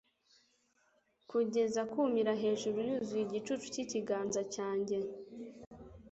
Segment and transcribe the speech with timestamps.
[1.29, 4.97] Kugeza kumira hejuru yuzuye igicucu cyikiganza cyanjye,